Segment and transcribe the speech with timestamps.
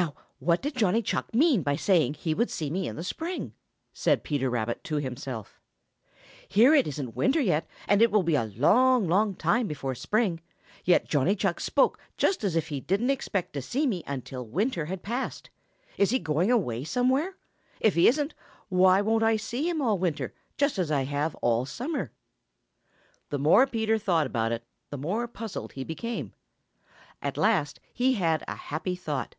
[0.00, 3.04] "Now, what did Johnny Chuck mean by saying that he would see me in the
[3.04, 3.52] spring?"
[3.92, 5.60] said Peter Rabbit to himself.
[6.48, 10.40] "Here it isn't winter yet, and it will be a long, long time before spring,
[10.86, 14.86] yet Johnny Chuck spoke just as if he didn't expect to see me until winter
[14.86, 15.50] has passed.
[15.98, 17.36] Is he going away somewhere?
[17.78, 18.32] If he isn't,
[18.70, 22.12] why won't I see him all winter, just as I have all summer?"
[23.28, 26.32] The more Peter thought about it, the more puzzled he became.
[27.20, 29.36] At last he had a happy thought.